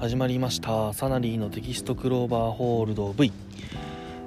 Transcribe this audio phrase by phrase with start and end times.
[0.00, 0.94] 始まりました。
[0.94, 3.30] サナリーのテキストクローバーホールド V、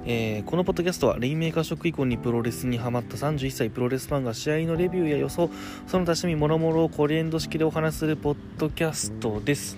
[0.06, 5.50] えー、このポッドキャストはレインメーカー職以降にプロレスにハマった31歳プロレスファンが試合のレビューや予想
[5.88, 9.76] その多趣味もろもろをコリエンド式でお話するポッドキャストです、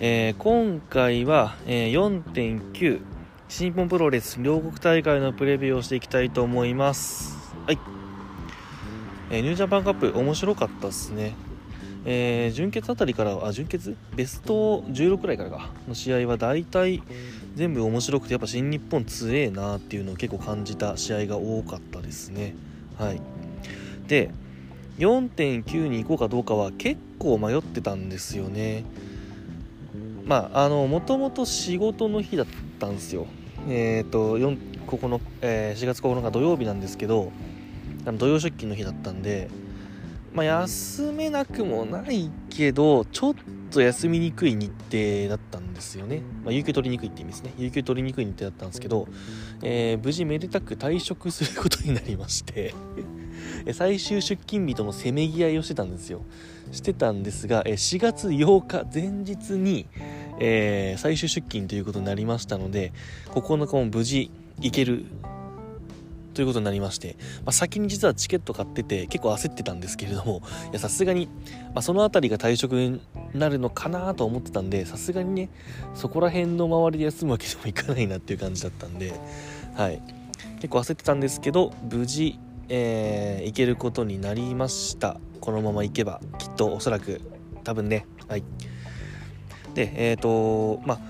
[0.00, 3.00] えー、今回は、えー、4.9
[3.48, 7.36] 新日本プロレス両国大会のプレビューをしていきたいと思います。
[7.66, 7.78] はい、
[9.30, 11.34] え、ニュージャパンカップ面白かったですね。
[12.04, 15.70] えー、準決あたりからあ準決ベスト16くらいからか。
[15.88, 17.02] の試合は大体
[17.54, 22.54] 全部面白くてやっぱ新日本強えなっていうのを結構感じた試合が多かったですね。
[22.98, 23.20] はい。
[24.08, 24.30] で
[24.98, 28.84] 4.9に行こうかどうかは結構迷ってたんですよね。
[30.24, 32.46] まああのもともと仕事の日だっ
[32.78, 33.26] たんですよ。
[33.68, 37.30] えっ、ー、と4ここの、えー、4月9日土曜日なんですけど
[38.04, 39.48] あの土曜出勤の日だったんで
[40.32, 43.34] まあ、休めなくもないけど、ちょっ
[43.70, 46.22] と休みにくい日程だったんですよね。
[46.44, 47.52] まあ、有給取りにくいって意味ですね。
[47.58, 49.08] 有給取りにくい日程だったんですけど、
[49.62, 52.74] えー、無事めでたく退職することになりまして
[53.72, 56.22] 最終出勤日とのせめぎ合いをしてたんですよ。
[56.72, 59.86] してたんですが、4月8日前日に、
[60.38, 62.92] えー、最終出勤ということになりましたので、
[63.30, 65.06] 9日も無事行ける
[66.40, 71.26] ということになりまして、まあ、先に実はチケット買ってて結構焦ってたんですけれどもいやさすがに、
[71.74, 73.02] まあ、その辺りが退職に
[73.34, 75.50] なるのかなと思ってたんでさすがにね
[75.94, 79.12] そこら辺の周りで休むわけにもいかないなっていう感じだったんで、
[79.74, 80.00] はい、
[80.60, 82.38] 結構焦ってたんですけど無事、
[82.70, 85.20] えー、行けることになりました。
[85.42, 87.20] このまま行けばきっとおそらく
[87.64, 88.44] 多分ねはい。
[89.74, 91.00] でえっ、ー、とまあ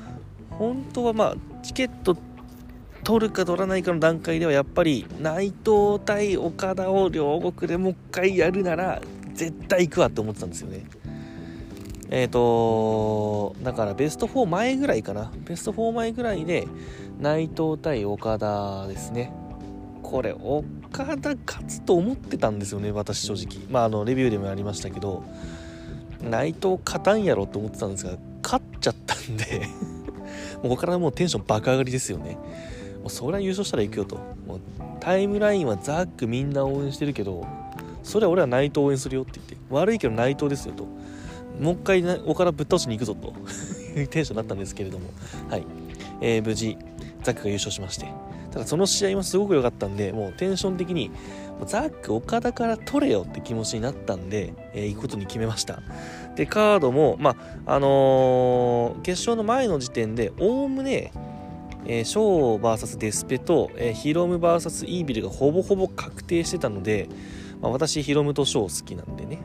[0.57, 2.17] 本当はまあチケット
[3.11, 9.03] 取るか取らないかの段階ではやっぱり内藤対岡田を両国でもう一回やるなら
[9.35, 10.85] 絶対行くわって思ってたんですよね。
[12.09, 15.33] えっ、ー、とだからベスト4前ぐらいかな。
[15.45, 16.69] ベスト4前ぐらいで
[17.19, 19.33] 内藤対岡田ですね。
[20.05, 23.67] これ岡田勝つと思ってたんですよね私正直。
[23.69, 25.25] まああのレビューでもありましたけど
[26.23, 29.67] 内藤勝たんやろと思ってたんですが勝っちゃったんで
[30.63, 32.39] もうここからもうテンション爆上がりですよね。
[33.01, 34.17] もうそれは優勝したら行くよと。
[34.47, 34.61] もう
[35.01, 37.47] タイムラインはザックみんな応援してるけど
[38.03, 40.85] それは俺は内藤応援するよって言って悪いけど内藤ですよと。
[41.59, 43.35] もう一回岡田ぶっ倒しに行くぞと。
[43.99, 45.11] い うテンションになったんですけれども。
[45.49, 45.65] はい、
[46.21, 46.77] えー、無事
[47.23, 48.07] ザックが優勝しまして。
[48.51, 51.11] ただその試合もすごく良かったんでもうテンション的に
[51.67, 55.81] ザック岡田から取れよって気持ちになったんで、えー、行くことに決めました。
[56.35, 57.37] でカードもま
[57.67, 61.13] ああのー、決勝の前の時点でおおむね
[61.87, 67.09] えー、ショー VS デスペと、えー、ヒロム VS イービルがほぼほぼ確定してたので、
[67.61, 69.39] まあ、私ヒロムとショー好きなんでね。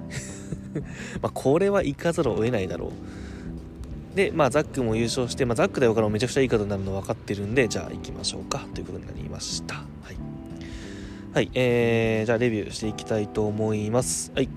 [1.22, 4.16] まあこれは行かざるを得ないだろう。
[4.16, 8.66] で、まあ、ザックも優勝して、まあ、ザックで分からめちゃくちゃいい方になるの分かってるんでじゃあ行きましょうか。
[8.73, 9.75] ということになりました。
[9.75, 9.81] は
[10.12, 10.17] い、
[11.34, 14.31] はいえー、じゃあレビューしていきたいと思います。
[14.34, 14.50] はい、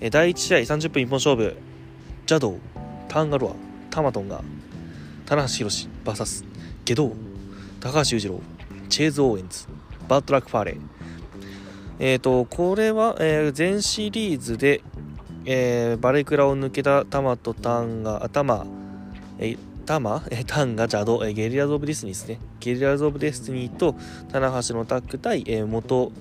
[0.00, 1.56] えー、第1試合30分一本勝負。
[2.24, 2.58] ジャドウ
[3.08, 3.54] タンガロア
[3.92, 4.42] タマトンが
[5.26, 6.51] 棚橋宏 VS
[6.84, 7.12] ゲドウ
[7.80, 8.40] 高橋裕次郎
[8.88, 9.66] チェーズ・オーエンズ
[10.08, 10.76] バッドラック・ファーレ
[11.98, 14.82] えっ、ー、とこれは、えー、全シリーズで、
[15.44, 18.66] えー、バレクラを抜けたタマとタンが頭
[19.38, 20.24] えタマ？
[20.30, 22.38] え タンガ、ジャド、えゲリラズ・オブ・デスティニーですね。
[22.60, 23.96] ゲリラズ・オブ・デスティニーと
[24.30, 26.12] 棚橋のタッグ対、え元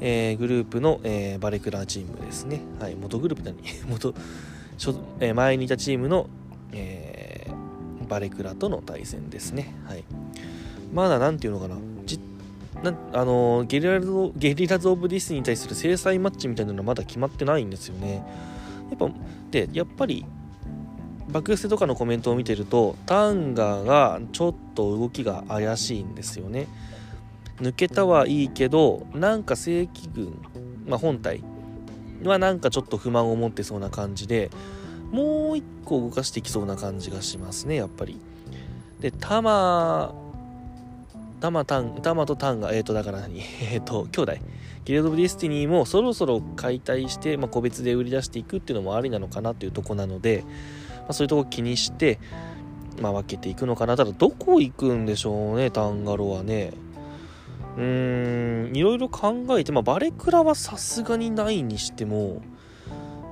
[0.00, 2.60] えー、グループの、えー、バレクラチームですね。
[2.80, 3.56] はい、元グループ何？
[3.88, 4.14] 元、
[5.20, 6.28] えー、前にいたチームの、
[8.08, 9.74] バレクラとの対戦ですね。
[9.86, 10.04] はい。
[10.92, 11.76] まだ何ていうのかな、
[12.06, 12.18] じ
[12.82, 18.24] なあのゲリラズゲリラズ・オブ・ディスに対する制裁マッチみたいなのはまだ決まってないんですよね。
[18.90, 19.10] やっぱ
[19.50, 20.24] でやっぱり
[21.28, 26.66] 爆寄せとかのコメントを見てるとタンガーがちょっと動きが怪しいんですよね。
[27.60, 30.40] 抜けたはいいけどなんか正規軍、
[30.86, 31.42] まあ、本体
[32.22, 34.50] はなんかちょっと不満を持ってそうな感じで
[35.10, 38.18] もう一個動かしてきそうな感じがしますねやっぱり。
[39.00, 40.12] でタマ
[41.40, 43.40] タマタンタマとタンがえっ、ー、とだから何？
[43.62, 44.32] えっ、ー、と兄弟。
[44.84, 50.44] ゲリラズ・オブ・デスティニーもそろそろ解体して、まあ、個別で売り出していくっていうのもありなのかなというとこなので、
[51.00, 52.18] まあ、そういうとこ気にして、
[52.98, 53.98] まあ、分けていくのかな。
[53.98, 56.72] ただどこ行くんでしょうねタンガロアね。
[57.76, 62.40] うーんいろいろ考えて、まあ、バレクラはさすがにないにしても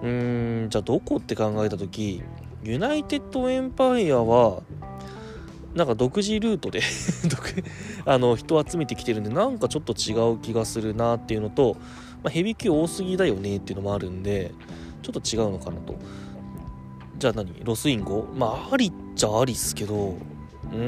[0.02, 2.22] うーんじゃあどこって考えた時
[2.62, 4.62] ユナイテッドエンパイアは
[5.75, 6.81] なんか独自ルートで
[8.06, 11.76] あの人を集めてきてるんでなんかちょっと違う気がするなっていうのと、
[12.22, 14.52] まあ、ヘビー級多すぎだよねっていうのもあるんで
[15.02, 15.94] ちょっと違うのかなと。
[17.19, 17.62] じゃあ何？
[17.62, 18.26] ロスインゴ？
[18.34, 20.16] まあありっちゃありっすけど
[20.72, 20.81] うーん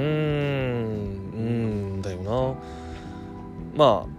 [1.34, 1.38] う
[1.98, 2.54] んだよな。
[3.76, 4.17] まあ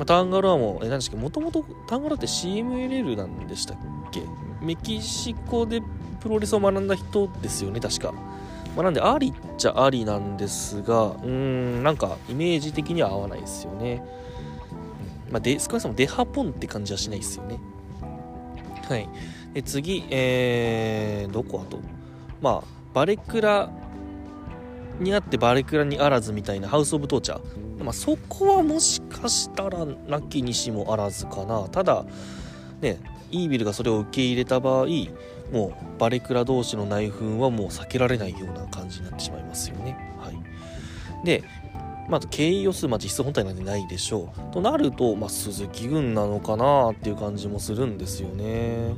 [0.00, 3.76] まあ、タンガロアも、え、何でしたっけ、もともとタンガロアって CMLL なんでしたっ
[4.10, 4.22] け？
[4.62, 5.82] メキシコで
[6.20, 8.12] プロレスを学んだ人ですよね、確か。
[8.74, 14.02] まあ、なんで、ありっちゃありなんですが、うーん、なんか、イメージ的には合わないですよね。
[15.30, 17.60] まあ、で、少なくともデハポンって感じはしないですよね。
[18.88, 19.06] はい。
[19.52, 21.78] で、次、えー、どこあと？
[22.40, 23.68] まあ、バレクラ
[24.98, 27.59] にあってバレクラにあらずみたいなハウス・オブ・トーチャー。
[27.84, 31.68] まあ、そこはもしかしたらなきにしもあらずかな。
[31.68, 32.04] ただ、
[32.80, 32.98] ね、
[33.30, 34.86] イービルがそれを受け入れた場合、
[35.52, 39.96] もうバレクラ同士の内紛はもう避けられないような感じになってしまいますよね。
[40.18, 41.24] はい。
[41.24, 41.42] で、
[42.08, 44.52] まあ、経緯予数、まあ、実質本体なんてないでしょう。
[44.52, 48.94] となると、まあ、鈴木軍なのかなっていう感じもするんですよね。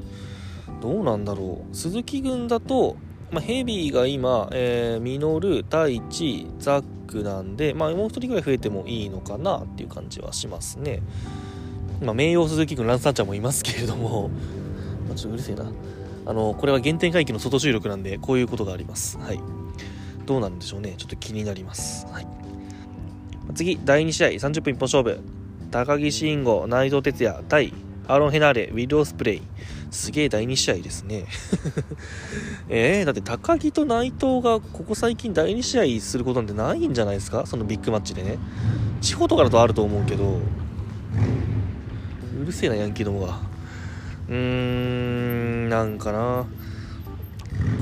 [0.81, 1.77] どうなんだろう。
[1.77, 2.97] 鈴木軍だと、
[3.31, 11.03] まあ、ヘビーが今、えー、ミノル、太一、ザックなんで、まあ、もう一人ぐらい増えてもいいのかなっていう感じはしますね。
[12.01, 14.31] まあ、名誉鈴木君、ランサーちゃんもいますけれども、
[15.07, 15.71] まあ、ちょっとうるせえな。
[16.25, 19.19] あの、これは原点回帰の外収録なんで、こういうことがあります。
[19.19, 19.41] はい。
[20.25, 20.95] どうなんでしょうね。
[20.97, 22.07] ちょっと気になります。
[22.11, 22.27] はい。
[23.55, 25.21] 次、第2試合、30分一本勝負。
[25.71, 27.73] 高木慎吾、内藤哲也、対
[28.07, 29.43] アーロン・ヘナーレ、ウィル・オスプレイ。
[29.93, 31.27] すげえ第2試合ですね。
[32.69, 37.45] えー、だって高木と内藤がここ最近第2試合することなんてないんじゃないですか？
[37.47, 38.39] そのビッグマッチでね。
[39.03, 40.39] 地方とかだとあると思うけど、
[42.41, 43.39] うるせえな、ヤンキーどもが。
[44.29, 46.47] うーん、なんかな。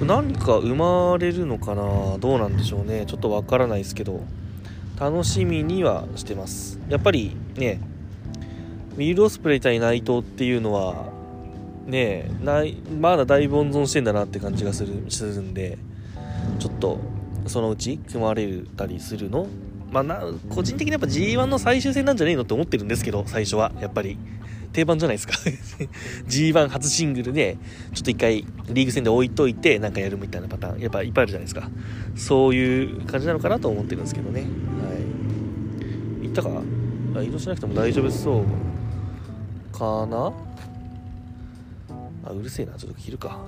[0.04, 2.18] 何か生まれるのかな？
[2.18, 3.04] どうなんでしょうね。
[3.06, 4.20] ちょっとわからないですけど。
[4.98, 6.78] 楽しみにはしてます。
[6.90, 7.80] やっぱりね、
[8.96, 11.09] ウィル・オスプレイ対内藤っていうのは、
[11.86, 15.78] ねないまだだいぶ温存してんだなって感じがするするんで、
[16.58, 16.98] ちょっと
[17.46, 19.46] そのうち組まれたりするの？
[19.90, 23.72] まあ、な個人的にやっぱ G1 の最終戦なんじゃねえのって思ってるんですけど、最初は。
[23.80, 24.16] やっぱり。
[24.72, 25.34] 定番じゃないですか
[26.30, 27.58] G1 初シングルで、
[27.92, 31.68] ちょっと一回リーグ戦で置いといて、なんかやるみたいなパターン、やっぱいっぱいあるじゃないですか。
[32.14, 34.42] そういう感じなのかなと思ってるんですけどね。
[34.42, 34.50] はい。
[36.26, 36.50] 行ったか？
[37.16, 40.32] あ移動しなくても大丈夫そうかな？
[42.30, 42.74] あ、うるせえな。
[42.74, 43.38] ちょっと切るか。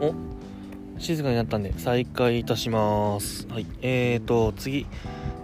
[0.00, 0.14] お
[0.98, 3.46] 静かになったんで再開いたします。
[3.48, 3.66] はい。
[3.82, 4.86] えーと、次。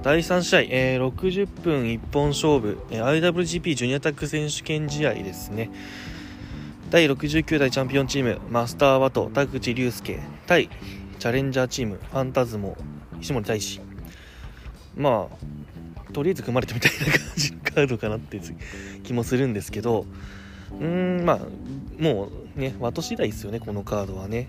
[0.02, 5.70] 第3試合、えー、60分一本勝負、えー IWGP ジュニアタッグ選手権試合ですね。
[6.90, 10.68] 第69代チャンピオンチーム、マスター・ワト、田口竜介、対
[11.24, 12.76] チャレンジャーチーム、ファンタズモ、
[13.18, 13.80] 石森大志。
[14.94, 18.38] まあ、とりあえず組まれてみたいな感じのカードかなって
[19.04, 20.04] 気もするんですけど、
[20.78, 21.38] うーん、まあ、
[21.98, 24.48] もうね、ワト次第ですよね、このカードはね。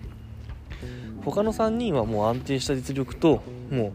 [1.24, 3.42] 他の3人はもう安定した実力と、
[3.72, 3.94] も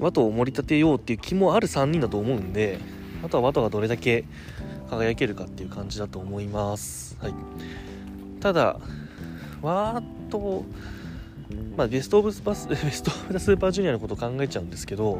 [0.00, 2.80] う、ワトを盛り立てようっていう気もある3人だと思うんで、
[3.24, 4.24] あとはワトがどれだけ
[4.90, 7.16] 輝けるかっていう感じだと思います。
[7.20, 7.34] はい。
[8.40, 8.80] ただ、
[9.62, 10.64] ワート、
[11.76, 15.18] まあ、ベストオブスパス、 ベストオブザスーパージュニアのこと考えちゃうんですけど、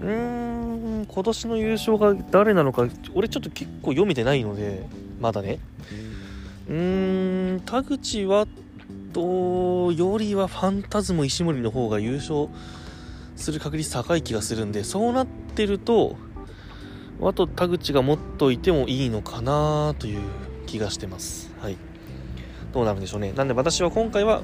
[0.00, 4.86] うーん、今年の優勝が誰なのか、俺ちょっと結構読めてないので、
[5.20, 5.58] まだね。
[6.68, 8.46] うーん、田口は
[9.12, 12.48] とよりはファンタズム石森の方が優勝
[13.36, 16.16] する確率高い気がするんで、そうなってると、
[17.22, 20.20] あと田口が持っといてもいいのかなという
[20.66, 21.52] 気がしてます。
[21.60, 21.76] はい。
[22.72, 23.32] どうなるんでしょうね。
[23.32, 24.42] なんで私は今回は、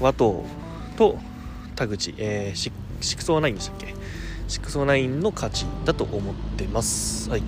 [0.00, 0.42] 和藤
[0.96, 1.18] と
[1.74, 3.94] 田口、えー、シシクソーナインでしたっけ？
[4.48, 7.28] シクソーナインの勝ちだと思ってます。
[7.30, 7.42] はい。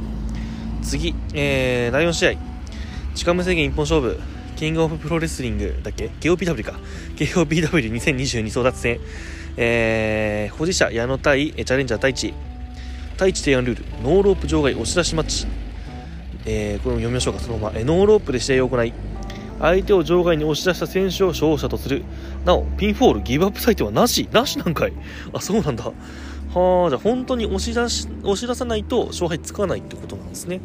[0.83, 2.35] 次、えー、第4試合。
[3.14, 4.21] 時間無制限一本勝負。
[4.57, 6.75] キングオブプロレスリングだっけ ?KOPW か。
[7.16, 9.00] KOPW2022 争奪戦。
[9.57, 12.35] えー、保持者矢野対えチャレンジャー太一。
[13.12, 13.85] タイチ提案ルール。
[14.02, 15.47] ノーロープ場外押し出しマッチ。
[16.45, 17.78] えー、これも読みましょうか、そのまま。
[17.78, 18.92] えーノーロープで試合を行い、
[19.59, 22.02] 相手を場外に押し出した選手を勝者とする。
[22.45, 24.93] なお、ピンフォール、ギブアップ裁定はなしなしなんかい
[25.33, 25.85] あ、そうなんだ。
[25.85, 30.61] はあ、じゃあ本当に押し出し、押し出さないと勝敗つかないってことなんですね。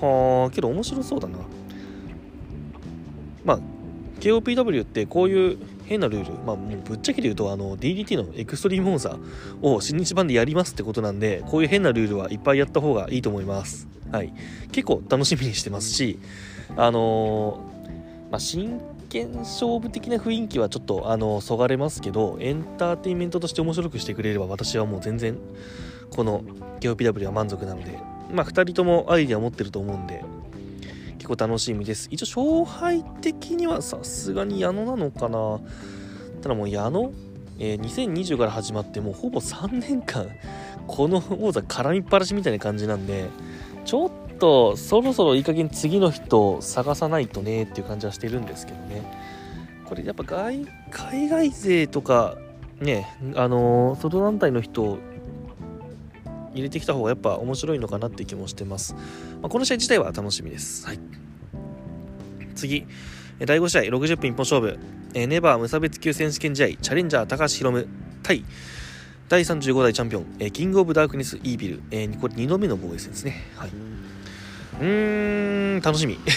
[0.00, 1.38] はあ、けど面白そうだな。
[3.44, 3.58] まあ、
[4.20, 9.18] KOPW ってこういう変なルール、まあもうぶっちゃけて言うと、あの、DDT のエクストリームオンザ
[9.60, 13.86] を新日版でやりますってことなんで、こういう変なルールはいっぱいやった方がいいと思います。
[14.10, 14.32] はい。
[14.72, 16.18] 結構楽しみにしてますし、
[16.76, 18.80] あのーまあ、新
[19.14, 25.38] 剣勝負的な雰囲気はちょっとあのそがれますけどエンターテインメントとして面白くしてくれれば私はもう全然
[26.10, 26.42] この
[26.80, 27.96] KOPW は満足なので
[28.32, 30.24] まあ2人ともアイデア持ってると思うんで
[31.18, 32.08] 結構楽しみです。
[32.10, 35.60] 一応勝敗的にはさすがに矢野なのかな。
[36.42, 37.12] ただもう矢野、
[37.58, 40.28] えー、2020から始まってもうほぼ3年間
[40.86, 43.30] この王座絡みっぱなしみたいな感じなんで
[43.86, 49.02] ちょっととそろそろいい加減次の人を探さないとねっていう感じはしてるんですけどね。
[49.86, 52.36] これやっぱ外海外勢とか
[52.78, 54.98] ねあの、外団体の人
[56.52, 60.86] 入れてきた方がやっぱ面白いのかなって気もしてます、まあ、この試合自体は楽しみです。
[60.86, 61.00] はい。
[62.54, 62.86] 次。
[63.38, 64.78] 第5試合60分一本勝負。
[65.14, 67.86] えネバー無差別級選手権試合チャレンジャー高橋宏夢
[68.22, 68.44] 対
[69.28, 73.42] 第35代チャンピオンえ、キングオブダークネスイービル、えー、これ2度目の防衛戦ですね。
[73.56, 73.70] はい。
[74.80, 76.18] うん、楽しみ。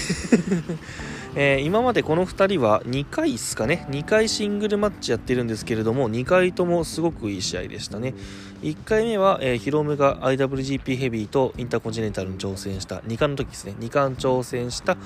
[1.39, 8.15] えー、今までこの2人は2回ですかね、2回シングルマッチやってるんですけれども、2回ともすごくいい試合でしたね。
[8.63, 14.97] 1回目は、えー、ヒロムが IWGP ヘビーとインターコンチネンタルに挑戦した、2冠の時ですね、2冠挑戦した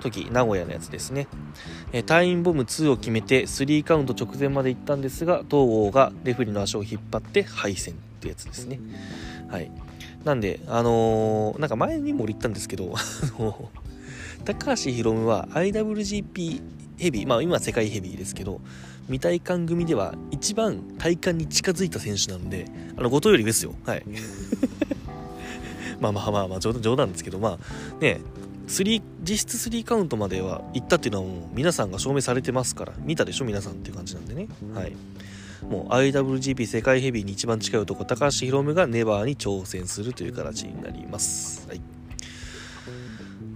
[0.00, 1.26] 時、名古屋のやつですね。
[1.92, 8.78] えー、タイムボム2を決めて、3カウント直前まで行ったんですが、東郷がレフリーの足を引っ張って敗戦ってやつですね。
[9.48, 9.70] はい。
[10.28, 12.94] なんで、あのー、なんか前にも言ったんですけど、
[14.44, 16.60] 高橋宏夢は IWGP
[16.98, 18.60] ヘビー、まあ今は世界ヘビーですけど、
[19.06, 22.66] 未体感組では一番体感に近づいた選手なんで、
[22.96, 23.74] あの、後藤より上ですよ。
[23.84, 24.04] はい。
[26.00, 28.20] まあまあまあまあ冗談、ですけど、まあね、
[28.66, 34.94] 3実質3カウントまでは行ったっていうのはもう皆さんが証明されてますから見たでしょ皆さんっていう感じなんでねはい
[35.62, 41.80] もう IWGP 世界ヘビーに一番近い男高橋宏夢がネバーに挑戦するという形になります、はい、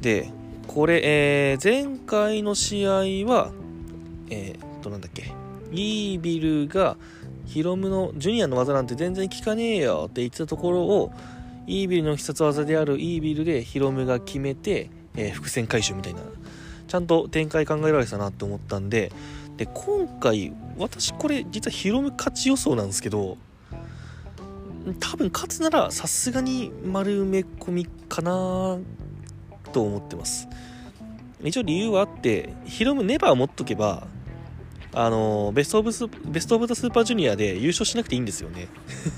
[0.00, 0.30] で
[0.66, 2.90] これ、えー、前回の試合
[3.26, 3.52] は
[4.30, 5.32] えー、っとなんだっけ？
[5.72, 6.96] イービルが
[7.46, 11.12] ヒロムのジュニアの技なんて全然効かねえよって言ってたところを
[11.66, 16.20] イービルの必殺技であるイービルでヒロムが決めて、えー、伏線回収みたいな
[16.88, 19.12] ちゃんと展開考えられてたなって思ったんで
[19.56, 23.36] で今回私これ実はヒロム勝ち予想なんですけど
[24.98, 28.78] 多分勝つならさすがに丸埋め込みかな
[29.72, 30.48] と思ってます。
[31.42, 34.06] 一応理由はあってヒロムネバー持っとけば
[34.94, 38.68] あのベストオブスベストオブザスーパージュニアで優勝しなくていいんですよね。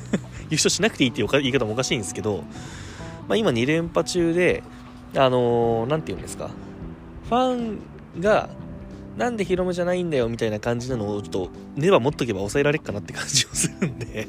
[0.50, 2.45] 優勝しなくていいっていう言い方もおかしいんですけど、
[3.29, 4.62] まあ、今2連覇中で
[5.17, 6.50] あの何て言うんですか。
[7.29, 7.79] ファン
[8.21, 8.50] が
[9.16, 14.26] なんでヒロムじゃないんだよみたいな感じなのをちょっと根は持っとけば抑えられるかなって感じをするんで。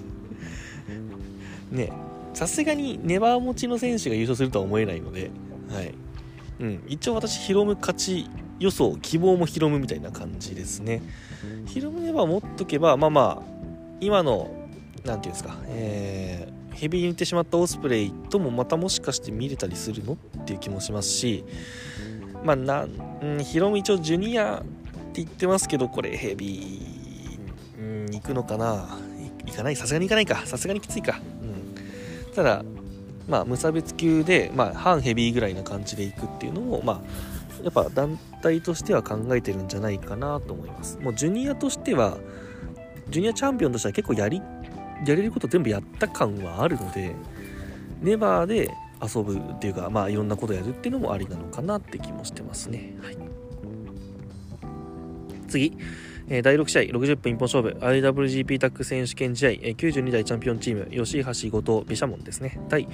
[1.71, 1.91] ね。
[2.33, 5.31] さすがにネバー持ちの選手が優勝するとは思えないので、
[5.69, 5.93] はい。
[6.59, 11.01] うん、一応私ヒロム勝ち予想希望もヒロムみたいな感じですね。
[11.65, 13.43] ヒロムネバー持っとけばまあまあ
[13.99, 14.51] 今の
[15.03, 15.57] 何て言うんですか。
[15.67, 20.13] えー、ヘビーに行ってしまったオスプレイともまたもしかして見れたりするの？
[20.13, 21.43] っていう気もしますし。
[22.45, 22.85] まあな、
[23.21, 24.61] うん、ヒロム一応ジュニアっ
[25.11, 28.87] て言ってますけど、これヘビー、うん、行くのかな？
[29.45, 29.75] 行かない？
[29.75, 30.45] さすがに行かないか。
[30.45, 31.19] さすがにきついか。
[31.41, 31.45] う
[32.29, 32.33] ん。
[32.33, 32.63] ただ、
[33.27, 40.99] まあ、無差別級で、まあ、半ヘビーぐらいな感じで行くっていうのも、まあ、やっぱ団体としては考えてるんじゃないかなと思います。
[40.99, 42.17] もうジュニアとしては、
[43.09, 44.41] ジュニアチャンピオンとしては結構やり、
[45.05, 47.15] やれること全部やった感はあるので、
[48.01, 48.69] ネバーで
[49.13, 52.95] 遊ぶっていうか、まあ、いろんなことやるっていうのもありなのかなって気もしてますね。
[53.01, 53.17] はい、
[55.47, 55.77] 次、
[56.27, 62.59] えー、第6試合60分一本勝負 IWGP タッグ選手権試合、えー、92代チャンピオンチーム吉橋後藤毘沙門ですね。
[62.69, 62.87] 対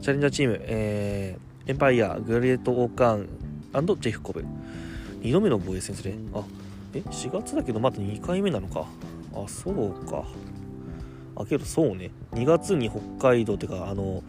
[0.00, 3.28] チャレンジャーチーム、えー、エンパイアグレート・オーカーン
[4.00, 4.44] ジェフコブ。
[5.22, 6.16] 2度目の防衛戦ですね。
[6.34, 6.44] あ
[6.92, 8.86] え4月だけどまだ2回目なのか。
[9.34, 10.24] あそうか。
[11.36, 12.10] あけどそうね。
[12.32, 14.22] 2月に北海道っていうかあの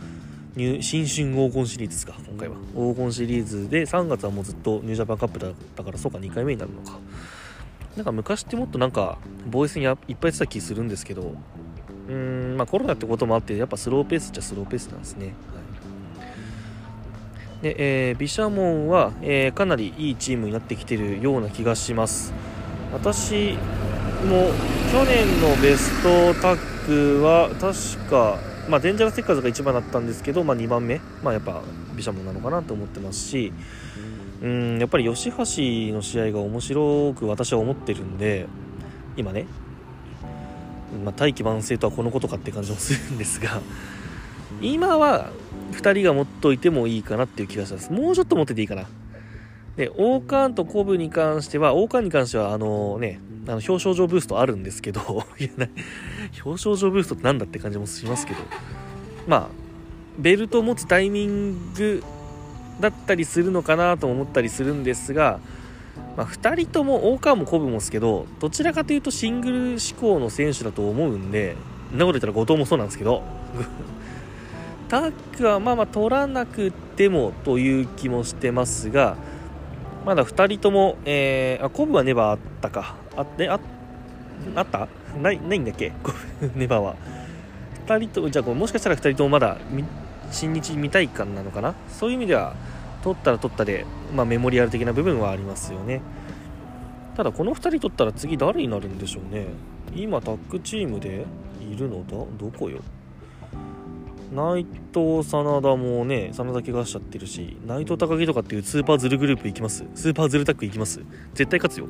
[0.56, 2.56] 新春黄金シリーズですか今回は。
[2.74, 6.98] 黄金シリーズで3月はもうずっとニュージャパンカップだったからそうか2回目になるのか。
[7.98, 9.18] なんか昔ってもっとなんか
[9.50, 11.34] 防衛戦やいっぱいやってた気するんですけど
[12.10, 15.32] うーんまあコロナってこともあってやっぱスローペースっちゃスローペースなんですね、は
[17.60, 22.34] い、で、えー、ビシャモンは、えー、かなりいいチームになってきてるような気がします。
[22.94, 23.58] 私
[24.26, 24.52] も
[24.92, 31.62] 去年のベストタッグは確かまあ、デンジャラステッカーズが1番だったんですけど、まあ、2番目、まあ、やっぱ
[31.96, 33.54] ビシャモンなのかなと思ってますし。
[34.42, 38.48] うんやっぱり吉橋の試合が面白く私は思ってるんで
[39.18, 39.48] 今ね、
[41.04, 43.62] まあ、大器晩成とはこのことかって感じもするんですが
[44.62, 45.32] 今は
[45.72, 47.92] 2人が持っといてもいいかなっていう気がします。
[47.92, 48.86] もうちょっと持ってていいかな。
[49.78, 55.02] で、オーカーンとコブに関しては、オーカーンに関しては、あのね、あの表彰状ブーストあるんですけど、
[56.44, 58.40] 表彰状ブーストってなんだって感じもしますけど、
[59.28, 59.48] まあ、
[60.18, 62.04] ベルトを持つタイミング
[62.80, 65.40] だったりするのかなと思ったりするんですが、
[66.18, 71.56] まあ、2人ともオーカーもコブもですけどどちらかというとシングル志向の選手だと思うんで
[71.92, 73.22] そんなこと言ったら後藤もそうなんですけど。
[74.88, 79.18] タッグはまあまあ取らなくてもという気もしてますが
[80.06, 82.96] まだ2人とも、えー、あコブはネバーあったか。
[83.18, 83.60] あってあ
[84.56, 84.88] あった？
[85.20, 85.92] ないないんだっけ？
[86.04, 86.96] コ ブネバーは。
[87.88, 89.58] 2人とじゃあもしかしたら2人ともまだ
[90.32, 91.74] 新日未体感なのかな？
[91.90, 92.54] そういう意味では
[93.04, 93.86] 取ったら取ったで、
[94.16, 96.02] まあ、メモリアル的な部分はありますよね。
[97.16, 99.48] ただこの2人取ったら次誰になるんでしょうね？
[99.96, 101.26] 今タッグチームで
[101.62, 102.12] いるのだ？
[102.38, 102.80] どこよ？
[104.34, 109.86] 内藤 SANADA もね SANADA怪我しちゃってるし内藤鷹木とかっていうスーパーズルグループ行きます？
[109.96, 111.02] スーパーズルタッグ行きます？
[111.34, 111.88] 絶対勝つよ。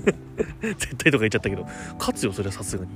[0.62, 1.66] 絶対とか言っちゃったけど
[1.98, 2.90] 勝つよそれはさすがに。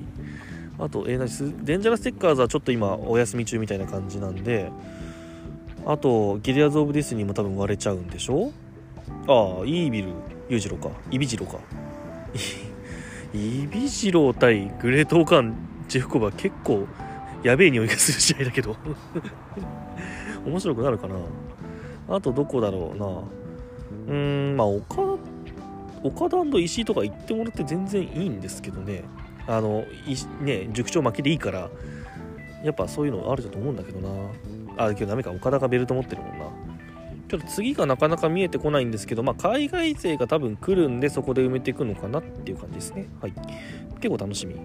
[0.79, 4.71] あとえー、何デンジャラス・テッカーズはちょっと今お休み中みたいな感じなんで
[5.85, 8.53] あとゲリラズ・オブ・デスティニーも多分割れちゃうんでしょ？
[9.27, 10.09] ああイービル
[10.49, 10.91] 裕次郎か。
[11.11, 11.59] イビジロか。
[13.33, 15.55] イビジロ対グレートオカン
[15.89, 16.87] ジェフコバ結構
[17.43, 18.77] やべえ匂いがする試合だけど。
[20.45, 21.17] 面白くなるかな。
[22.09, 23.07] あとどこだろうな。
[23.07, 25.19] うーんまあ岡
[26.03, 29.05] 岡田石井とか行ってもらって全然いいんですけどね。
[29.47, 29.85] あの
[30.41, 31.71] ね塾長負けでいいから
[32.63, 34.09] やっぱそういうのあると思うんだけどな。
[34.77, 35.31] あ今日ダメか。
[35.31, 36.47] 岡田がベルト持ってるもんな。
[37.29, 43.07] ちょっと次がなかなか見えてこないんですけど、まあ、海外勢が多分来るんでそこで埋めていくのかなっていう感じですね。
[43.21, 43.33] はい。
[44.01, 44.57] 結構楽しみ。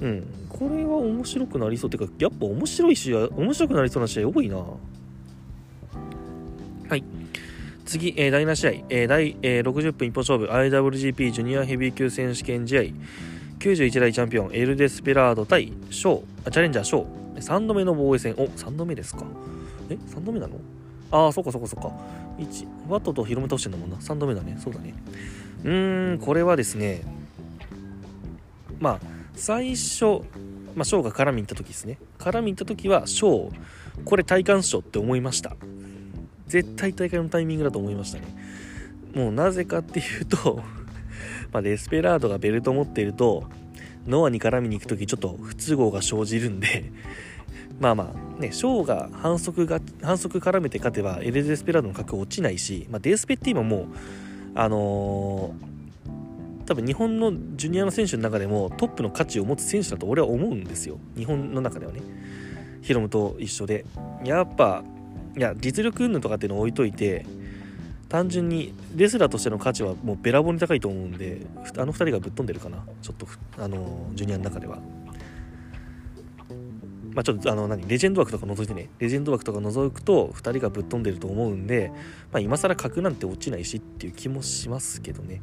[0.00, 0.26] うん。
[0.48, 4.56] これは面白くなりそうっていうかやっぱ面白い試合面白くなりそうな試合多いな。
[4.56, 4.64] は
[6.96, 7.04] い。
[7.84, 10.46] 次、えー、第7試合、えー、第、えー、60分一本勝負。
[10.46, 12.82] IWGP ジュニアヘビー級選手権試合。
[13.58, 14.50] 91代チャンピオン。
[14.52, 16.50] エル・デスペラード対ショー。
[16.50, 17.06] チャレンジャーショー。
[17.36, 18.34] 3度目の防衛戦。
[18.34, 19.24] お3度目ですか。
[19.88, 20.56] え3度目なの？
[21.10, 21.92] ああそっかそっかそっか。
[22.38, 23.96] 1ワットと広め倒してんだもんな。
[23.96, 24.58] 3度目だね。
[24.62, 24.94] そうだね。
[25.64, 27.02] うーんこれはですね。
[28.80, 29.00] まあ
[29.36, 30.22] 最初
[30.76, 31.98] まあ、ショーが絡みに行った時ですね。
[32.18, 35.56] 絡みに行った時はショーこれ体感賞って思いました。
[36.46, 38.26] 絶対大会のタイミングだと思いましたね。
[39.14, 40.62] もうなぜかっていうと
[41.50, 43.44] ま、デスペラードがベルト持っていると
[44.06, 46.92] ノアに絡みに行く時ちょっと不都合が生じるんで
[47.80, 53.86] まあまあねショーが反則が反則絡めて勝てばエレデスペラードの格落ちないし、まあ、デスペって今もう
[54.54, 55.75] あのー、
[56.66, 60.98] 多分日本のジュニアの選手の中でもトップの価値を持つ選手だと俺は思うんですよ。
[61.16, 62.00] 日本の中ではね。
[62.82, 63.84] ヒロムと一緒で。
[64.24, 64.82] やっぱ
[65.36, 67.26] いや実力云々とかっていうのを置いといて
[68.08, 72.84] 単純にレスラーとしての価値はもうべらぼうに高いと思うんであの2人がぶっ飛んでるかな。
[73.02, 73.26] ちょっと
[73.62, 74.78] あのジュニアの中では。
[77.16, 78.90] まあ、ちょっとあの何レジェンド枠とか除いてね。
[78.98, 81.90] レジェンド枠とか除くと2人がぶっ飛んでると思うんで、
[82.30, 85.40] まあ、今更格なんて落ちないしっていう気もしますけどね。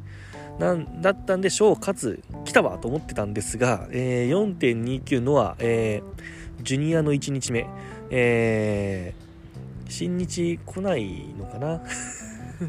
[0.60, 7.66] なんだったんでショーかつ来たわと思ってたんですが、えー、4.29のは、えー、ジュニアの1日目、
[8.10, 11.82] えー、新日来ないのかな？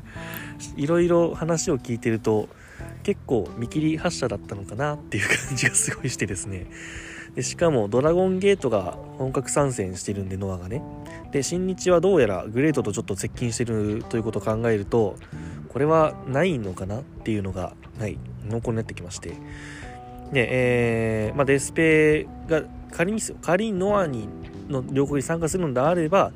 [0.77, 2.49] いろいろ話を聞いてると
[3.03, 6.65] 結構見切り発車だったのかなっていう感じがすごいしてですね。
[7.35, 10.81] でしかもドラゴンゲートが本格参戦してるんでノアがね。
[11.31, 15.15] で新日はどうやらグレートとちょっと接近してるということを考えると
[15.67, 18.17] これはないのかなっていうのがはい
[18.47, 19.33] 濃厚になってきまして。
[20.31, 24.27] でえー、まあ、デスペが仮に仮にノアに
[24.69, 26.31] の両国に参加するのであれば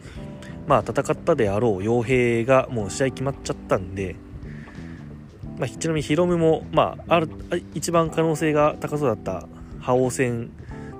[0.70, 4.16] まあ、戦ったであろう傭兵がもう試合決まっちゃったんで、
[5.58, 7.30] まあ、ちなみにヒロムも、まあ、ある
[7.74, 9.48] 一番可能性が高そうだった
[9.80, 10.52] 覇王戦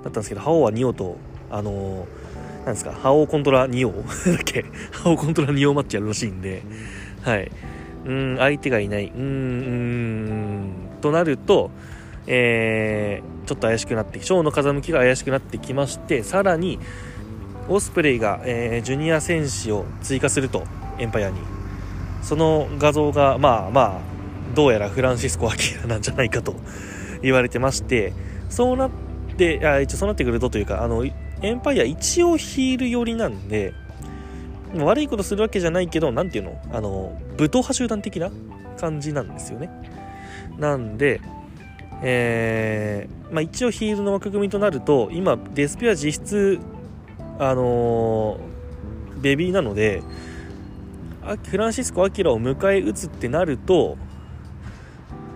[0.04, 1.16] だったんですけど覇王は仁王と
[1.50, 3.92] あのー、なんですか覇王コントラ仁王。
[3.92, 4.04] だっ
[4.44, 4.64] け？
[4.92, 6.62] 覇王コントラ仁王マッチやるらしいんで。
[7.22, 7.50] はい。
[8.06, 9.12] うん相手がいない。
[9.14, 11.70] うんうんとなると
[12.26, 16.78] えー、ちょっと怪しくなってショーの風向きが怪しくなってきましてさらに
[17.68, 20.64] オスプレイが、えー、ジュニア戦士を追加すると
[20.98, 21.38] エンパイアに。
[22.22, 24.00] その画像がまあまあ
[24.54, 26.54] どうやらフランシスコ・アキラなんじゃないかと
[27.22, 28.12] 言われてまして
[28.50, 28.90] そうなっ
[29.40, 33.72] てあ一応そうなってくるとというかあのエンパイア一応ヒール寄りなんで
[34.74, 36.60] 悪いことするわけじゃないけど何ていうの？
[36.72, 38.30] あの武闘派集団的な
[38.78, 39.70] 感じなんですよね。
[40.58, 41.20] なんで
[42.02, 46.58] えー、まあ、一応ヒールの枠組みとなると今デスペア実質
[47.38, 50.02] あのー、ベビーなので
[51.48, 53.98] フランシスコ・アキラを迎え撃つってなると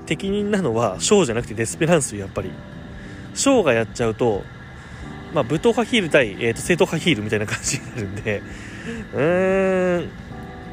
[0.06, 2.50] 適任なのはショーじゃなくてデスペランスやっぱり。
[3.34, 4.42] ショーがやっちゃうと
[5.34, 8.42] まあ武闘派ヒール対、えーと、正統派ヒールみたいな感じになるんで
[9.14, 10.10] うーん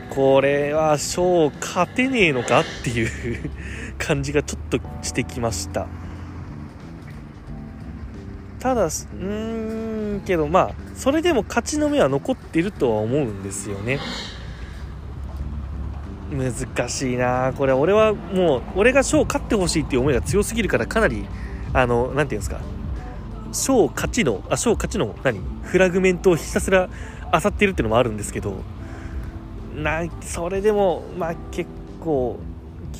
[0.09, 3.49] これはショー勝てねえのかっていう
[3.97, 5.87] 感じがちょっとしてきました。
[8.59, 13.99] ただうーんけどまあそれでも勝ちの目は残ってるとは思うんですよね。
[16.29, 17.73] 難しいなこれ。
[17.73, 21.25] 俺はもう俺が賞勝ってほしいっていう思いが強すぎるからかなり
[21.73, 22.59] あの何て言うんですか。
[23.53, 25.41] 賞勝ちのあ賞勝ちの何？
[25.63, 26.89] フラグメントをひたすら
[27.33, 28.55] 漁ってるっていうのもあるんですけど
[29.75, 32.39] なそれでもまあ結構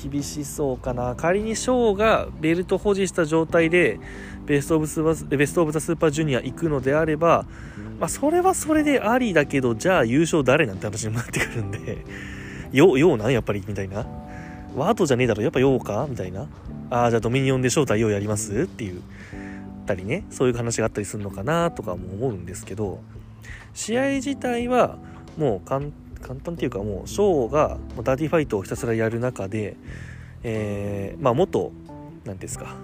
[0.04, 1.16] 厳しそうかな。
[1.16, 4.00] 仮に賞がベルト保持した状態で
[4.46, 7.46] ベストオブスベストオブザスーパージュニア行くのであれば、
[8.00, 12.04] まあ、それはそれでありだけどじゃあ優勝誰なんて話になってくるんで
[12.72, 13.34] ようなん？
[13.34, 14.06] やっぱりみたいな。
[14.76, 15.44] ワートじゃねえだろ。
[15.44, 16.08] やっぱようか？
[16.10, 16.48] みたいな。
[16.92, 19.02] ああじゃあドミニオンで招待ようやりますっていう
[19.86, 23.02] たりねそういう話があったりするのかなとかも思うんですけど
[23.74, 24.98] 試合自体は
[25.38, 25.86] もう簡
[26.44, 29.76] 単っていうかもうショーがダーティーファイトをひたすらやる中で、
[30.44, 31.72] えー、まあ元
[32.26, 32.76] 何ですか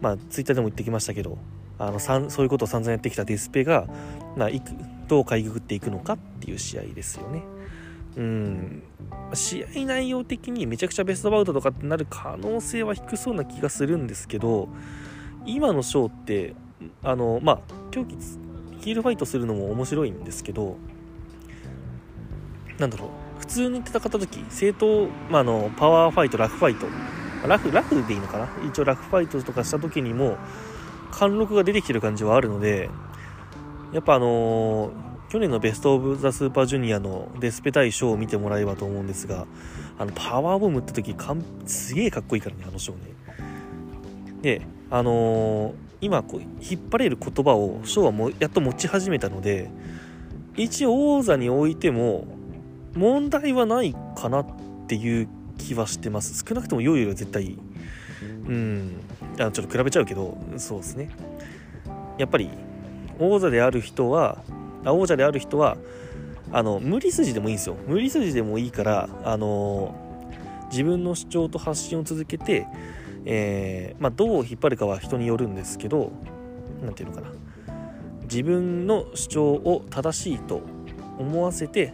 [0.00, 1.38] まあツイッターでも言ってきましたけど
[1.78, 3.86] あのそういうことを散々やってきたデスペが、
[4.34, 4.72] まあ、いく
[5.08, 7.42] どうかいくぐっていくのかっていう試合ですよね。
[8.16, 8.82] うん、
[9.34, 14.70] 試合内容的にめちゃくちゃベストバウトとかってなる可能性は低そうな気がするんですけど
[15.44, 16.54] 今のショーって
[17.02, 18.16] あのまあ狂気
[18.80, 20.78] ヒールファイトするのも面白いんですけど
[22.78, 23.08] なんだろう
[23.40, 26.86] 普通に戦った時正当、まあ、のパワーファイトラフファイト
[27.46, 28.48] ラフラフでいいのかな？
[28.66, 30.38] 一応ラフファイトとかした時にも
[31.10, 32.88] 貫禄が出てきてる感じはあるので
[33.92, 39.46] やっぱあのー去年のベスト・オブ・ザ・スーパージュニアのデスペ対 SHO を見てもらえばと思うんですが、
[39.98, 43.02] あの、パワーボムって時かん、すげえかっこいいからね、あの SHOね。
[44.42, 49.70] で、あのー、今こう、引っ張れる言葉を SHOはもうやっと持ち始めたので、
[50.56, 52.26] 一応王座においても、
[52.94, 54.46] 問題はないかなっ
[54.86, 56.44] ていう気はしてます。
[56.48, 57.58] 少なくとも良いよりは絶対。
[58.48, 58.92] うん。
[59.38, 61.10] あちょっと比べちゃうけど、そうですね。
[62.16, 62.48] やっぱり、
[63.18, 64.42] 王座である人は、
[64.92, 65.76] 王者である人は
[66.52, 67.76] あの無理筋でもいいんですよ。
[67.86, 69.94] 無理筋でもいいからあの
[70.70, 72.66] 自分の主張と発信を続けて、
[73.24, 76.12] えー、まあ、どう引っ張るかは人によるんですけど
[76.82, 77.34] 何て言うのかな。
[78.22, 80.62] 自分の主張を正しいと
[81.18, 81.92] 思わせて、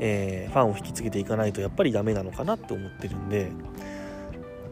[0.00, 3.50] えー、ファンを引きつけていかないとやっぱりダメなのかなって思ってるんで。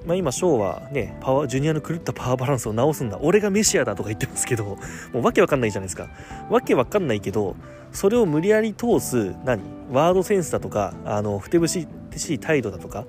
[0.06, 3.18] まあ、今、ショーはね、パワー、ジュニアの狂ったパワーバランスを直すんだ。
[3.20, 4.78] 俺がメシアだとか言ってますけど、も
[5.14, 6.08] うわけわかんないじゃないですか。
[6.48, 7.56] わけわかんないけど、
[7.90, 9.60] それを無理やり通す、何？
[9.90, 13.04] ワードセンスだとか、あの、ふてぶしい態度だとか、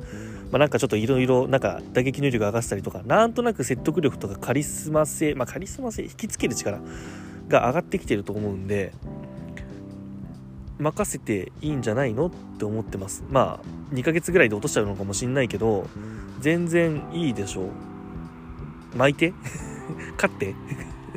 [0.51, 6.79] まあ、なんかちょっといろいろ、なんか打撃能力が上がったりとか、なんとなく説得力とかカリスマ性、まあ、カリスマ性、引きつける力
[7.47, 8.91] が上がってきてると思うんで、
[10.79, 13.23] 任せていいんじゃないのって思ってます。
[13.29, 15.87] まあ、2ヶ月ぐらいで落としちゃうのかもしんないけど、
[16.39, 18.97] 全然いいでしょう。
[18.97, 19.33] 巻いて？
[20.17, 20.53] 勝って？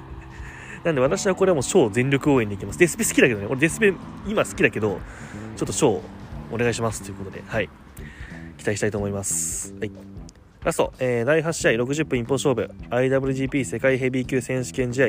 [0.85, 2.79] なんで私はこれはもうショー全力応援でいきます。
[2.79, 3.47] デスペ好きだけどね。
[3.51, 3.93] 俺デスペ
[4.27, 4.99] 今好きだけど
[5.57, 7.43] ちょっとショーお願いしますということで。
[7.47, 7.69] はい。
[8.57, 9.75] 期待したいと思います。
[9.79, 9.91] はい。
[10.65, 12.71] ラスト、えー、第8試合60分一本勝負。
[12.91, 15.07] IWGP 世界ヘビー級選手権試合。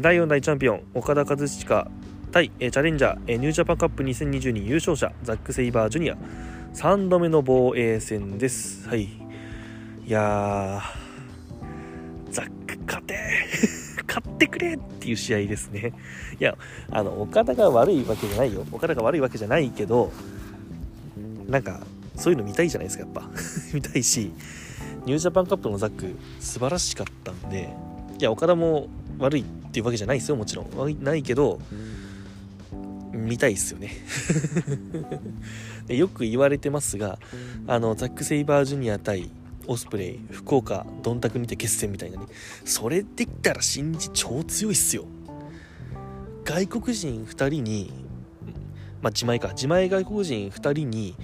[0.00, 1.90] 第4代チャンピオン岡田和親。
[2.38, 6.16] 対、え、チャレンジャー、え、ニュージャパンカップ2022優勝者ザック・セイバージュニア
[6.74, 9.10] 3度目の防衛戦ですはいい
[10.06, 10.80] や、
[12.30, 13.18] ザック勝て
[14.06, 15.92] 勝ってくれっていう試合ですね。
[16.38, 16.56] いや、
[16.90, 18.64] あの、岡田が悪いわけじゃないよ。
[18.70, 20.12] 岡田が悪いわけじゃないけど、
[21.48, 21.80] なんか、
[22.14, 23.28] そういうの見たいじゃないですか、やっぱ。
[23.74, 24.30] 見たいし、
[25.04, 27.68] ニュージャパンカップのザック、素晴らしかったんで、
[28.20, 31.04] いや、岡田も悪いっていうわけじゃないですよ、もちろん。
[31.04, 31.58] ないけど、
[33.28, 33.90] 見たいっすよね。
[35.86, 37.18] でよく言われてますが
[37.66, 39.30] あのザック・セイバージュニア対
[39.66, 42.26] オスプレイ福岡ドンタクにて決戦みたいなね。
[42.64, 45.04] それできたら新日超強いっすよ。
[46.44, 47.92] 外国人2人に
[49.02, 49.48] まあ自前か。
[49.48, 51.14] 自前外国人2人に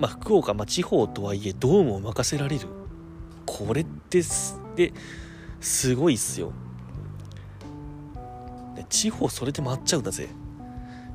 [0.00, 2.66] まあ福岡、まあ、地方とはいえドームを任せられる。
[3.44, 4.92] これってすで
[5.60, 6.52] すごいっすよ。
[8.88, 10.28] 地方それで回っちゃうんだぜ。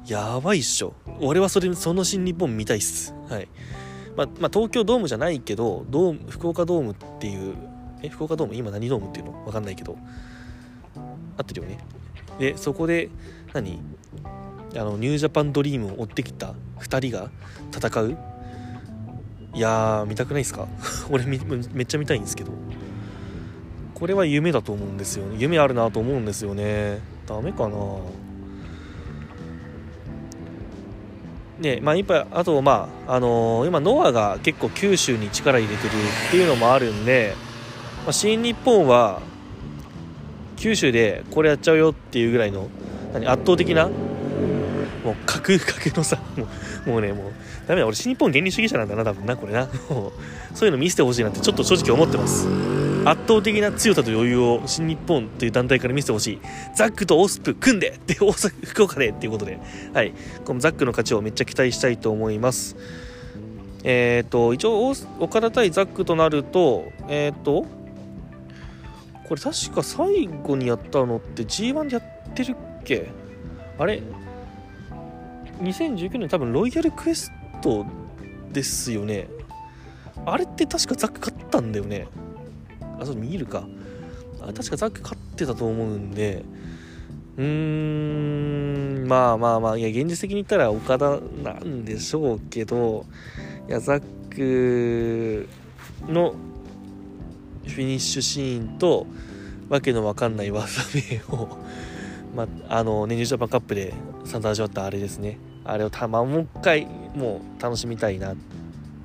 [0.08, 0.94] やばいっしょ。
[1.20, 3.14] 俺はそれその新日本見たいっす。
[3.30, 3.48] はい。
[4.16, 7.56] ま、まあ、東京ドームじゃないけどドーム福岡ドームっていう
[8.02, 8.56] え福岡ドーム？
[8.56, 9.32] 今何ドームっていうの？
[9.44, 9.98] 分かんないけど。
[11.38, 11.78] 合ってるよね。
[12.40, 13.10] でそこで
[13.54, 13.80] 何？
[14.76, 17.30] あのニュージャパンドリームを追ってきた2人が
[17.76, 18.18] 戦う。
[19.54, 20.68] いやー見たくないですか？
[21.12, 22.52] 俺めっちゃ見たいんですけど。
[23.94, 25.38] これは夢だと思うんですよね。
[25.40, 27.00] 夢あるなと思うんですよね。
[27.26, 27.76] ダメかな？
[31.60, 35.92] ねまあ、ぱあと、まああのー、今、ノアが結構九州に力入れてる
[36.28, 37.34] っていうのもあるんで、
[38.04, 39.22] まあ、新日本は
[40.56, 42.70] 九州でこれやっちゃうよっていうぐらいの
[43.14, 46.48] 何圧倒的なもう格 格のさも
[46.88, 47.32] うもうねもう
[47.68, 49.68] ダメだ俺新日本原理主義者なんだな多分なこれな。
[50.54, 52.48] そういうの見せてほしいなってちょっと正直思ってます。
[53.10, 56.40] 圧倒的な強さと余裕を新日本という団体から見せてほしい。
[56.76, 58.00] ザックとオスプ組んで。
[58.06, 59.60] で大阪福岡でっていうことで。
[59.94, 60.14] はい。
[60.44, 62.76] このザックの勝ちをめっちゃ期待したいと思います。
[63.84, 67.66] えっ、ー、と一応岡田対ザックとなるとえっ、ー、と
[69.28, 73.10] これ確か最後にやったのって G1 でやってるっけ？
[73.78, 74.02] あれ
[75.62, 77.86] ？2019年多分ロイヤルクエスト
[78.52, 79.30] ですよね。
[80.26, 82.08] あれって確かザック勝ったんだよね。
[83.00, 83.68] あそう見るか。
[84.42, 86.44] あ確かザック勝ってたと思うんで。
[87.38, 87.44] うー
[89.04, 93.06] んまあまあまあいや現実的に言ったら岡田なんでしょうけど
[93.70, 94.02] いやザッ
[94.36, 95.48] ク
[96.12, 96.34] の
[97.68, 99.06] フィニッシュシーンと
[99.70, 101.60] わけのわかんない技名を
[102.36, 103.94] まあ、あのねニュージャパンカップで
[104.26, 105.38] 散々味わったあれですね。
[105.64, 108.36] あれをたまもう一回もう楽しみたいなっ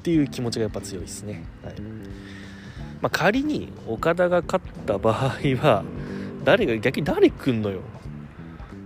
[0.03, 1.75] ていう気持ちがやっぱ強いですね、はい。
[3.03, 5.17] まあ、仮に岡田が勝った場合
[5.61, 5.85] は
[6.45, 7.81] 誰が逆に誰来んのよ。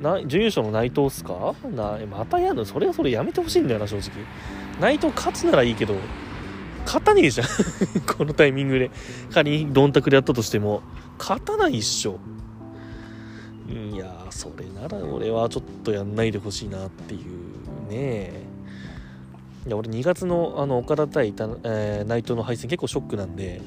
[0.00, 1.54] な準優勝の内藤っすか？
[1.70, 2.64] なまたやるの？
[2.64, 4.10] それはそれやめてほしいんだよな正直。
[4.80, 5.94] 内藤勝つならいいけど
[6.84, 7.46] 勝たねえじゃん。
[8.16, 8.90] このタイミングで。
[9.32, 10.82] 仮にドンタクでやったとしても。
[11.18, 12.18] 勝たないっしょ。
[13.68, 18.32] いやそれなら俺はちょっとやんないでほしいなっていうね。
[19.66, 21.28] いや俺2月のあの岡田対、
[21.64, 23.60] えー、内藤の敗戦結構ショックなんで。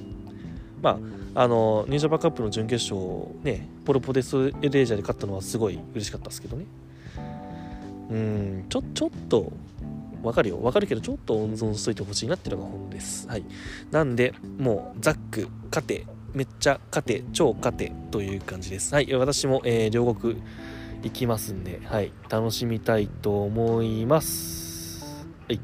[0.81, 0.99] ま
[1.35, 6.65] ああのニュージャパンカップの準決勝ねポルポデスエレージャーで勝ったのはすごい嬉しかったですけどね。
[8.09, 9.51] うんちょちょっと
[10.23, 10.61] わかるよ。
[10.61, 13.27] わかるけどちょっと温存しといてほしいなっていうのが本です。
[13.27, 13.43] はい。
[13.91, 18.93] なんでもうザック勝てめっちゃ勝て超勝てという感じです。
[18.93, 19.13] はい。
[19.13, 20.41] 私も、えー、両国
[21.03, 22.11] 行きますんではい。
[22.29, 25.25] 楽しみたいと思います。
[25.47, 25.57] はい。
[25.57, 25.63] ど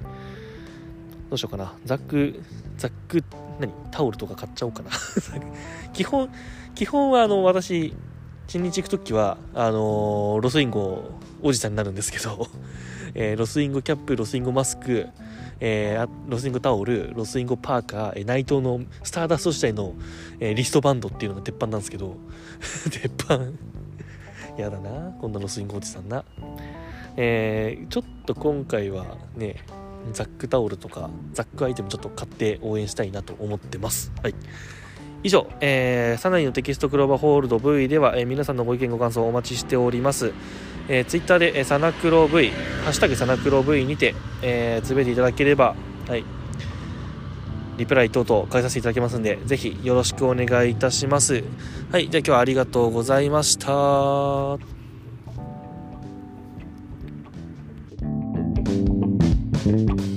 [1.32, 1.74] うしようかな。
[1.84, 2.42] ザック
[2.78, 3.24] ザック
[3.60, 4.92] 何タオルとか買っちゃおうかな。
[5.94, 6.30] 基本
[6.74, 7.94] 基本はあの私
[8.48, 12.48] 新日行く時はあのー、ロスインゴおじさんになるんですけど、
[13.16, 15.08] えー、ロスインゴキャップロスインゴマスク
[15.62, 19.94] えー、ロスインゴタオルロスインゴパーカー、え、内藤のスターダスト時代の、
[20.42, 22.18] え、リストバンドっていうのが鉄板なんですけど
[22.92, 23.40] 鉄板。
[24.58, 26.24] やだなこんなロスインゴおじさんな。
[27.18, 29.58] えー、ちょっと今回はね
[30.14, 34.12] ザックタオルとかザックアイテムちょっと買って応援したいなと思ってます。
[34.22, 34.36] はい。
[35.24, 40.34] 以上、えー、サナリのテキストクローバーホールド V では、えー、皆さんのご意見ご感想をお待ちしております。
[40.88, 42.52] えー、ツイッターで、えー、サナクロ V、
[42.84, 44.14] ハッシュタグサナクロ V にて、
[44.44, 45.76] えー、つぶいていただければ、
[46.08, 46.24] はい、
[47.78, 51.44] リプライ等々返させていただきますんで、ぜひよろしくお願いいたします。
[51.92, 54.75] はい、じゃあ今日はありがとうございました。
[59.66, 60.15] Mm-hmm.